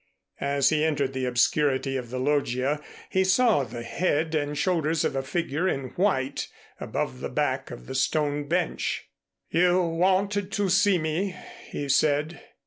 [0.39, 5.15] As he entered the obscurity of the loggia, he saw the head and shoulders of
[5.15, 6.47] a figure in white
[6.79, 9.05] above the back of the stone bench.
[9.51, 11.35] "You wanted to see me?"
[11.67, 12.41] he said.